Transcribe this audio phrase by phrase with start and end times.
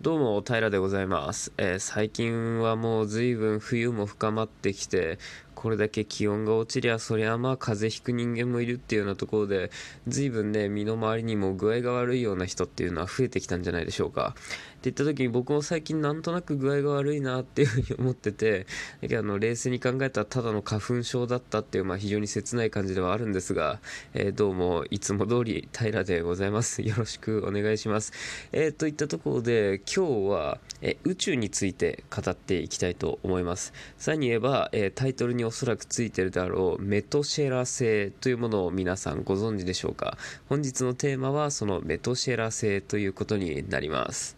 [0.00, 1.52] どうも、平でございます。
[1.56, 5.18] えー、最近はもう随分冬も深まってきて、
[5.58, 9.72] これだけ気温が落ちりゃ、そりゃまあ風邪ひく人間もいるっていうようなところで、
[10.06, 14.36] 随分ね、身の回りにも具合が悪いような人っていうのは増えてきたんじゃないでしょうか。
[14.78, 18.68] って言った時に僕も最近なんとなく具合が悪いなっていうふうに思ってて、
[19.02, 23.80] だけどあの冷静に考えたらただの花粉症だったっていう、まあ非常に切ない感じではあるんですが、
[24.14, 26.82] えー、どうもいつも通り平でございます。
[26.82, 28.12] よろしくお願いします。
[28.52, 33.72] えー、といったところで今日は、え宇宙について語っていきたいと思います。
[33.98, 40.18] さらに言えば、えタイトルにおそらくついてるであろうメトシェラ星というものを皆さんご存知でしょうか？
[40.46, 44.36] 本日のテーマはそのメトシェラ星ということになります。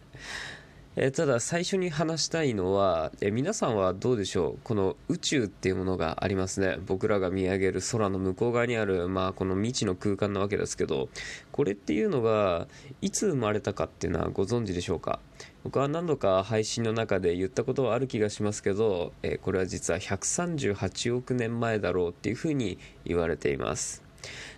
[0.95, 4.59] え、ただ最初に話したいのは、え、皆さんはどうでしょう？
[4.63, 6.77] この宇宙っていうものがありますね。
[6.85, 11.09] 僕らが見上げる空の向こう側にある、まあ、この未知の空間なわけですけど
[11.51, 12.67] これっていうのが
[13.01, 15.19] いつ生まれたかっていうのはご存知でしょうか？
[15.63, 24.01] 僕は何度か配信の中で言ったことはある気がしますけど、えー、これは実は138億年前だろうっていうふうに言われています。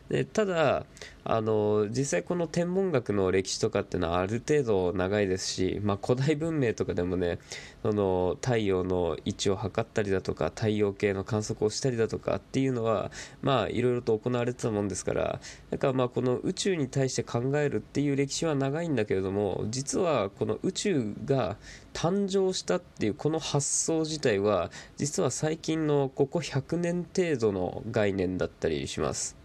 [0.10, 0.86] でただ
[1.26, 7.40] あの実際この天文学の歴史とかっていうのはある程度長いですし、まあ、古代文明とかでもね
[7.82, 13.10] その太陽の位置を測ったりだとか太陽系の観測をしたりだとかっていうのは
[13.42, 15.40] まあいろいろと行われてたもんですから
[15.72, 21.56] だからまあこの宇宙に対して考えるっていう歴史は長いんだけれども実はこの宇宙が
[21.94, 29.43] 誕生したっていうこの発想自体は実は最近のここ100年程度の概念だったりします。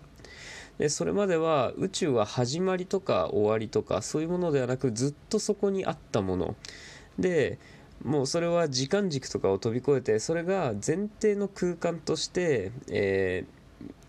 [0.79, 6.57] でそれまでは宇宙は始まりとか終わりとかそういうものではなくずっとそこにあったもの。
[7.19, 7.59] で
[8.05, 13.58] もうそれは時間軸とかを飛び越えてそれが前提の空間として、えー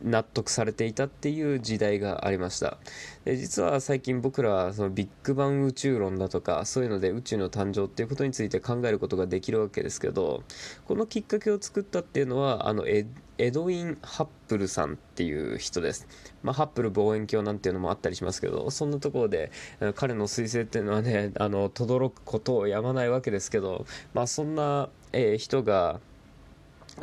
[0.04, 2.78] 納得されていたっていう時代がありました。
[3.26, 10.44] で実は最近僕らはそのビッグバン宇宙論だとかそういうので宇宙の誕生っていうことについて考えることができるわけですけど
[10.86, 13.06] このきっかけを作ったっていうのはあのエ
[13.52, 16.08] ドウィン・ハップルさんっていう人です、
[16.44, 19.52] まあ、ハップル望遠鏡なんていうのもあったりしますけどそんなところで
[19.96, 26.00] 彼の彗星っていうのはねあの轟くことをやまないわけですけど、まあ、そんな、えー、人が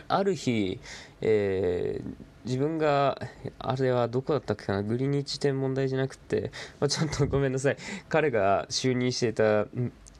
[0.09, 0.81] ある日、
[1.21, 3.21] えー自分が、
[3.59, 7.77] あれはどこだったっけかな、グリニッチ天文台じゃなくて、まあ、ちょっとごめんなさい、
[8.09, 9.67] 彼が就任していた、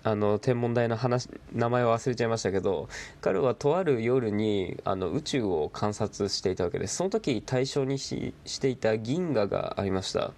[0.03, 2.89] あの天文台の話名前を忘れちゃいましたけど
[3.21, 6.95] 彼はとある夜にあの宇宙を観察していたわけです。
[6.95, 10.33] その時対象にししていた銀河がありました。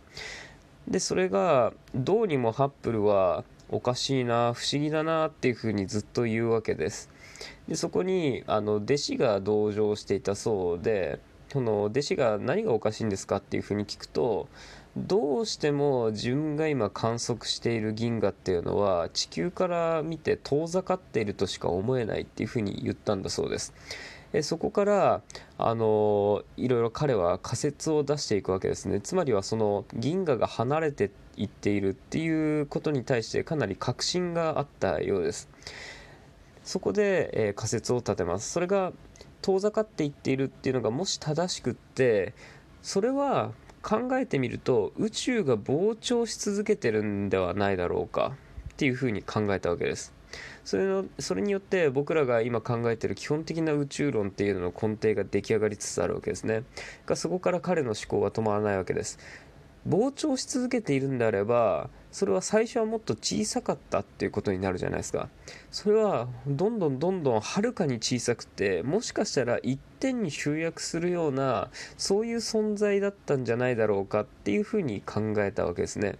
[0.86, 7.10] でそれがどうにもハッブルはおかしいな不思議だなっていうふうにずっと言うわけです。
[7.68, 14.48] でそこにあの弟子が同乗していたそうでその弟子が何がおかしいんですかっていうふうに聞くと
[14.96, 23.72] どうしても自分が今観測している銀河っていうのは地球から見て遠ざかっているとしか思えないっていうふうに言ったんだそうです。
[24.32, 25.22] えそこから
[25.56, 29.00] あのいろいろ彼は仮説を出していくわけですね。
[29.00, 35.48] つまりはその銀河が離れていっているっていうことに対してかなり確信があったようです。
[36.64, 38.50] そこで、えー、仮説を立てます。
[38.50, 38.92] それが
[39.48, 42.34] 遠ざかっていっているっていうのがもし正しくって
[42.82, 48.32] それは考えてみると宇宙が膨張し続けてるんではないだろうか
[48.74, 50.12] っていうふうに考えたわけです。
[50.64, 56.64] それのそれによって僕らが今考えている基本的な宇宙論っていうのの根底が出来上がりつつあるわけですね。
[57.06, 59.18] がそこから彼の思考は止まらないわけです。
[59.88, 65.28] 膨張し続けているんであればそれは最初はもっと小さかったっていうことになるじゃないですか。
[65.70, 76.16] それはどんどんどんどんはるかに小さくてもしかしたら一点に集約するようなそういう存在だったんじゃないだろうかっていうふうに考えたわけですね。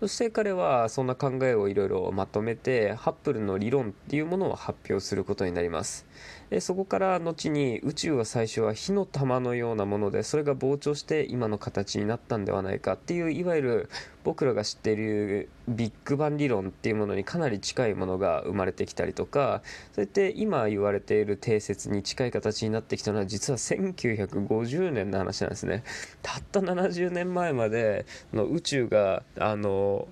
[0.00, 6.04] そして彼はそんな考えをいろいろまとめてハッブルの理論っていうものを発表することになります。
[6.50, 13.90] でそこから後に宇宙は最初は火の玉のようなものでそれが膨張して今の形になったんではないかっていういわゆる
[14.24, 19.62] 僕らが知っているビッグバン理論っていうものにかなり近いものが生まれてきたりとか
[19.92, 25.84] そうやって今言われている定説に近い形になってきたのは実は1950年の話なんですね。
[26.22, 30.08] たった70年前までの宇宙があの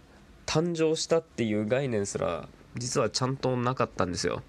[0.47, 4.43] 誕生したっていう概念すら実はちゃんとなかったんですよ。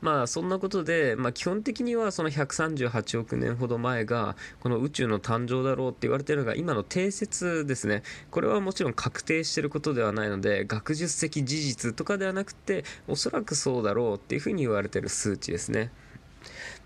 [0.00, 15.90] まあそんなことで、まあ、基本的にはその138億年ほど前がこの宇宙の誕生だろうって言われてるのが今の定説ですねこれはもちろん確定してることではないので学術的事実とかではなくておそらくそうだろうっていうふうに言われてる数値ですね。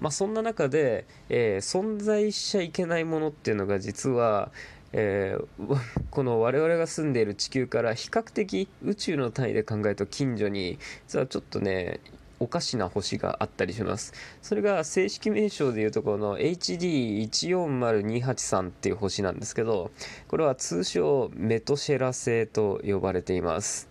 [0.00, 4.50] まあ、そんな中で、えー、存在しちゃいけないものっていうのが実は
[4.92, 5.78] えー、
[6.10, 12.00] この我々が住んでいる地球から比較的宇宙の単位で考えると近所に実はちょっとね
[12.42, 14.12] おかしな星があったりします。
[14.42, 19.92] それが正式名称でいうところの HD140283 っていう星なんですけど
[20.26, 23.88] これは通称メトシェラ星と呼ばれています。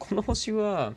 [0.00, 0.94] この星は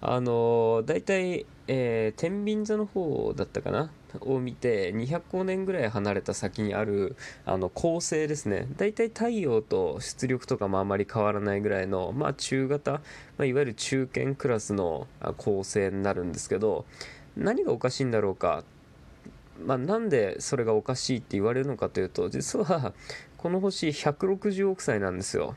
[0.00, 3.90] あの大体、えー、天秤座の方だったかな？
[4.20, 8.66] を見て200光年ぐらい離れた先にあるあの恒星ですね。
[8.76, 13.00] 大体太陽と出力とかもあまり変わらないぐらいの、まあ、中型、ま
[13.38, 15.06] あ、いわゆる中堅クラスの
[15.38, 16.84] 恒星になるんですけど
[17.36, 18.64] 何がおかしいんだろうか。
[19.64, 22.92] まあ、なんでそれがおかしいって言われるのかというと実は
[23.36, 25.54] この星160億歳なんですよ。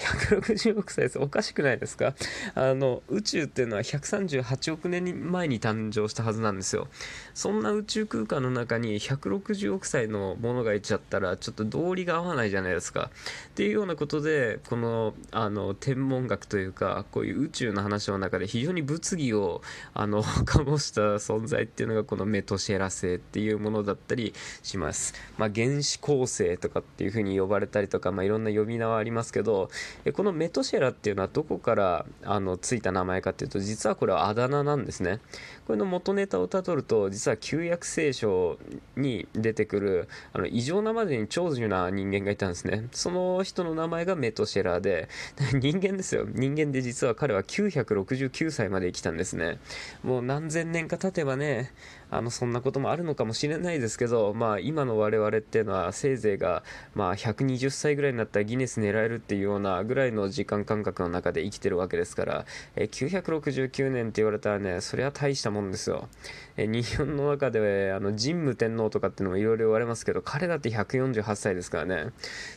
[0.00, 1.18] 160億歳です。
[1.18, 2.14] おかしくないですか？
[2.54, 6.88] あの、宇宙っていうのは138億年前に誕生したはずなんですよ。
[7.34, 13.10] そんな宇宙空間の中に160億歳のものがいちゃったら、ちょっと道理が合わないじゃないですか。
[13.48, 19.62] っていうようなことで、この、あの、天文学というか、こういう宇宙の話の中で非常に物議を、
[19.94, 25.14] あの、醸した存在っていうのが、このメトシェラ星っていうものだったりします。
[25.38, 29.70] まあ、原子構成とかっていうふうに呼ばれたりとか、まあ、いろんな呼び名はありますけど、
[30.12, 35.20] このメトシェラっていうのはどこからあのついた名前かっていうと実はこれはあだ名なんですね。
[35.66, 38.58] これの元ネタをたどると実は旧約聖書
[38.96, 42.88] に出てくるあの異常なまでに長寿な人間がいたんですね。
[42.92, 45.08] その人の名前がメトシェラで
[45.54, 46.26] 人間ですよ。
[46.28, 49.58] 人間で実は彼は969歳まで生きたんですね。
[50.02, 51.72] もう何千年か経てばね
[52.10, 56.62] あのそんなこともあるのかもしれないですけど、まあ、今の我々っていうのはせいぜいが、
[56.94, 62.44] まあ、120歳ぐらいになったらギネス狙えるっていうようなぐらいの時間感覚の中で生きてるわけですから、
[62.76, 66.08] え969年って言われたらねそれは大したもんですよ。
[66.56, 72.10] え日本の中であの神武天皇とかっていうのもいろいろ言われますけど彼だって148歳ですからね。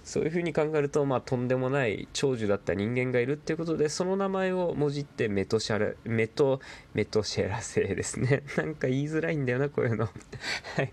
[0.03, 6.59] そういうふうに考えると、まあ、とんでもない長寿だった人間がいるっていうことでその名前をもじってメトシャラメト
[6.93, 8.43] メトシェラ星ですね。
[8.57, 10.05] なんか言いづらいだよなこういうの。
[10.75, 10.91] はい。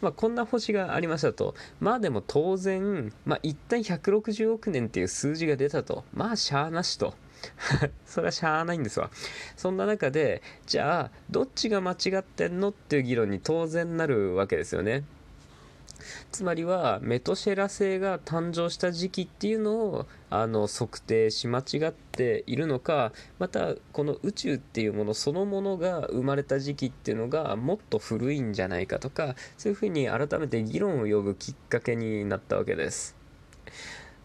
[0.00, 1.54] まあこんな星がありましたと。
[1.80, 6.04] まあでも当然、まあ、一旦160億年っていう数字が出たと。
[6.12, 7.14] まあしゃあなしと。
[8.06, 9.10] それはしゃあないんですわ。
[9.56, 15.04] そんな中で、じゃあ、どっちが間違ってんのっていう議論に当然なるわけですよね。
[16.30, 33.16] つまりはメトシェラ星が誕生した時期っていうのをあの測定し間違っているのかまたこの宇宙っていうものそのものが生まれた時期っていうのがもっと古いんじゃないかとかそういうふうに改めて議論を呼ぶきっかけになったわけです。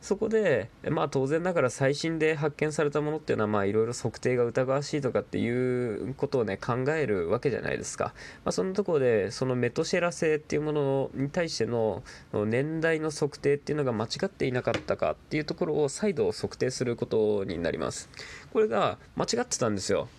[0.03, 8.13] そこで、まあ当然ながら最新で発見されたものっていうのは、いろいろ測定が疑わしいとかっていうことをね、考えるわけじゃないですか。
[8.43, 12.03] まあそのところで、そのメトシェラ星っていうものに対しての
[12.33, 18.09] 年代の測定っていうのが間違っていなかったかっていうところを再度測定することになります。
[18.51, 20.09] これが間違ってたんですよ。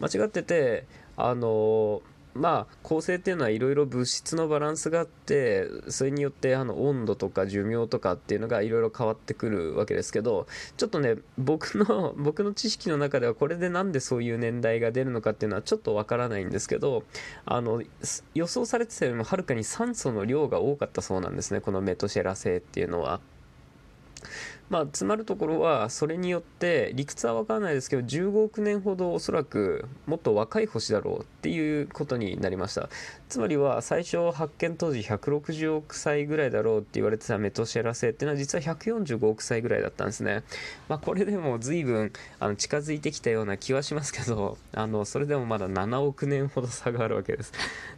[0.00, 0.86] 間違ってて、
[1.18, 2.00] あのー
[2.34, 10.46] まあ構成っていうのはいろいろ物質のバランスがあってそれによってあの温度とか寿命とかっていうのがいろいろ変わってくるわけですけど
[10.76, 17.04] ちょっとね僕の 僕の知識の中ではこれでなんでそういう年代が出るのかっていうのはちょっとわからないんですけど
[17.44, 17.82] あの
[18.34, 23.20] 予想されてたよりもはるかに酸素の量が多かったそうなんですねこのメトシェラ星っていうのは。
[24.70, 32.90] まあ、つまるところはそれによって理屈は分からないですけど15億年ほどおそらくもっと若い星だろうっていうことになりました。
[33.28, 40.42] つまりは最初発見当時160億歳ぐらいだろうって言われてたメトシェラ星っていうのは実は145億歳ぐらいだったんですね。
[40.88, 47.52] まあこれでも随分あの近づいてきたような気はしますけどあのそれでもまだ7億年ほど差があるわけです。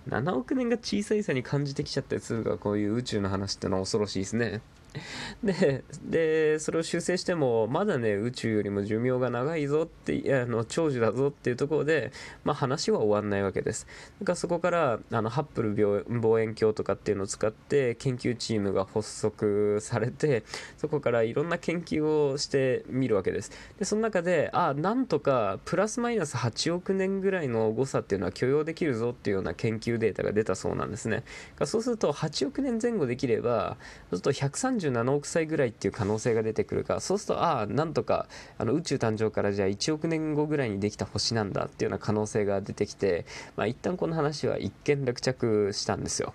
[0.09, 4.61] 7億年が小さい差に感じてきちゃったりするからこういう宇宙の話ってのは恐ろしいですね。
[5.43, 12.13] ででそれを修正してもまだね宇宙よりも寿命が長いぞってあの長寿だぞっていうところで、
[12.45, 13.87] まあ、話は終わんないわけです。
[14.21, 20.43] だからそこからあのハッブル望遠鏡とかっていうのを使って研究チームが発足されて
[20.77, 23.53] そこからいろんな研究をしてみるわけです。
[23.79, 31.23] でその中であなんとかプラスマイナス8億年ぐらいの誤差っていうのは許容できるぞっていうような研究データが出たそうなんですね。
[31.65, 33.77] そうすると8億年前後できれば
[34.11, 38.27] そうすると130 37億歳ぐらいっていう可能性が出てくるかそうするとああなんとか
[38.59, 46.35] あの宇宙誕生からじゃあ1億年後ぐらいにできた星なんだっていうような可能性が出てきて、まあ、一旦この話は一見落着したんですよ。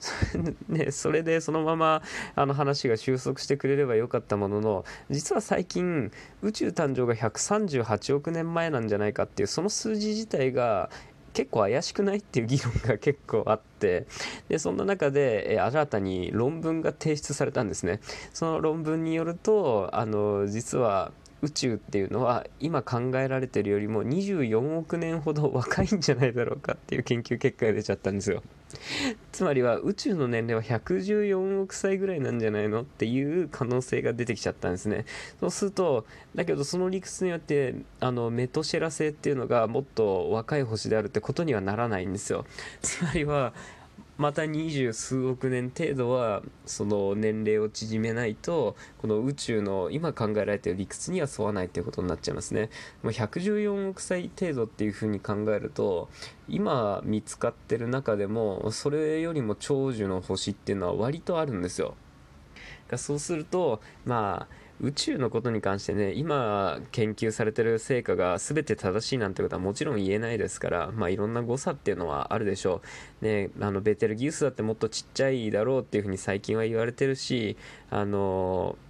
[0.68, 2.02] ね、それでそのまま
[2.34, 6.10] あの話が収束してくれればよかったものの実は最近
[6.42, 10.90] 宇宙誕生が138億年前なんじゃないかっていうその数字自体が
[11.32, 14.06] 結構怪しくないっていう議論が結構あって
[14.48, 18.00] でそんな中で、え新たに論文が提出されたんですね。
[18.32, 28.42] その論文によるとあの実は宇宙っていうのは今考えられてるよりも24億年ほど若いんじゃないだろうかっていう研究結果が出ちゃったんですよ。
[29.32, 35.06] つまりは宇宙の年齢は114億歳ぐらいなんじゃないのっていう可能性が出てきちゃったんですね。
[35.40, 42.44] そうするとだけどその理屈によってあのメトシェラ星っていうのがもっと若い星であるってことにはならないんですよ。
[42.82, 43.52] つまりは
[44.20, 52.68] また二十数億年程度はその年齢を縮めないとこの宇宙の今考えられている理屈には沿わないということになっちゃいますね。
[53.02, 56.10] もう114億歳程度っていうふうに考えると
[56.50, 61.94] 今見つかってる中でもそれよりも長寿の星っていうのは割とあるんですよ。
[62.96, 72.80] そうするとまあ宇宙のことに関してね今研究されてる成果が全て正しいなんてことはもちろん言えないですからまあいろんな誤差っていうのはあるでしょ
[73.22, 73.24] う。
[73.24, 77.56] ねあのベテルギウスだってもっとちっちゃいだろうっていうふうに最近は言われてるし
[77.90, 78.89] あのー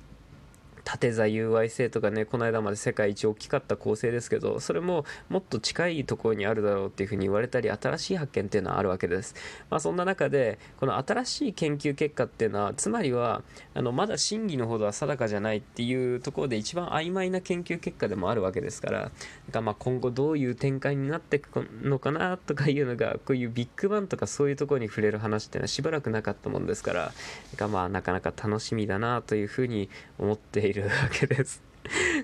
[0.91, 9.37] 縦座友愛性とかねこの間まで世界一大きかった構成ですけどそれももっと近いところにあるだろうっていうふうに言われたり新しい発見っていうのはあるわけです、
[9.71, 13.43] まあ、そんな中でこの新しい研究結果っていうのはつまりは
[13.75, 19.13] あのまだ真偽のほどは定かじゃないっていうところで一番曖昧な研究結果でもあるわけですから
[19.53, 27.13] かまあ今後どういう展開になっていくのかなとかいうのがこういうビッグバンとかそういうところに触れる話っていうのはしばらくなかったもんですから
[27.57, 31.71] かまあなかなか楽しみだなというふうに思っているわけです。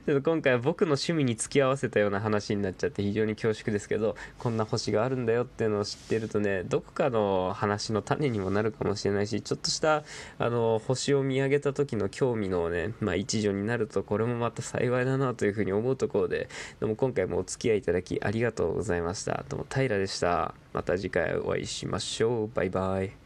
[0.06, 10.04] ちょっと今回は僕の趣味に付き合わせたような話になっちゃって非常に恐縮ですけどこんな星があるんだよっていうのを知ってるとねどこかの話の種にもなるかもしれないしちょっとした
[10.38, 16.48] あの星を見上げた時の興味のね、まあ、一助になるとこれもまた幸いだなというふうに思うところで
[16.80, 19.44] でも今回もお付き合いいただきありがとうございました。
[19.48, 20.54] どうも平でした。
[20.72, 22.50] また次回お会いしましょう。
[22.54, 23.25] バイバイ。